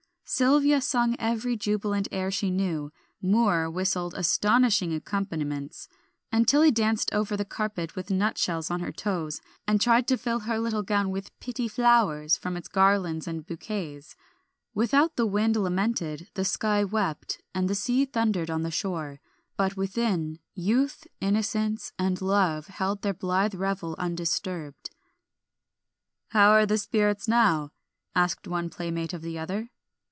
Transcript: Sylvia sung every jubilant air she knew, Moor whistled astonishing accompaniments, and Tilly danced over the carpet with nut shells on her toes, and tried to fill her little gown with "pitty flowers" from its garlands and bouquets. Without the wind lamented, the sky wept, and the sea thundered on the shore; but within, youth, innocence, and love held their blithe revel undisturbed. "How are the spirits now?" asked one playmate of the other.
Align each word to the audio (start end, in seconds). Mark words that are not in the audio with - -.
Sylvia 0.33 0.79
sung 0.79 1.17
every 1.19 1.57
jubilant 1.57 2.07
air 2.09 2.31
she 2.31 2.49
knew, 2.51 2.93
Moor 3.21 3.69
whistled 3.69 4.13
astonishing 4.15 4.93
accompaniments, 4.93 5.89
and 6.31 6.47
Tilly 6.47 6.71
danced 6.71 7.13
over 7.13 7.35
the 7.35 7.43
carpet 7.43 7.97
with 7.97 8.09
nut 8.09 8.37
shells 8.37 8.71
on 8.71 8.79
her 8.79 8.93
toes, 8.93 9.41
and 9.67 9.81
tried 9.81 10.07
to 10.07 10.15
fill 10.17 10.39
her 10.41 10.57
little 10.57 10.83
gown 10.83 11.09
with 11.09 11.37
"pitty 11.41 11.67
flowers" 11.67 12.37
from 12.37 12.55
its 12.55 12.69
garlands 12.69 13.27
and 13.27 13.45
bouquets. 13.45 14.15
Without 14.73 15.17
the 15.17 15.25
wind 15.25 15.57
lamented, 15.57 16.29
the 16.35 16.45
sky 16.45 16.81
wept, 16.81 17.41
and 17.53 17.69
the 17.69 17.75
sea 17.75 18.05
thundered 18.05 18.49
on 18.49 18.61
the 18.61 18.71
shore; 18.71 19.19
but 19.57 19.75
within, 19.75 20.39
youth, 20.55 21.05
innocence, 21.19 21.91
and 21.99 22.21
love 22.21 22.67
held 22.67 23.01
their 23.01 23.13
blithe 23.13 23.53
revel 23.53 23.95
undisturbed. 23.99 24.91
"How 26.29 26.51
are 26.51 26.65
the 26.65 26.77
spirits 26.77 27.27
now?" 27.27 27.73
asked 28.15 28.47
one 28.47 28.69
playmate 28.69 29.11
of 29.11 29.23
the 29.23 29.37
other. 29.37 29.71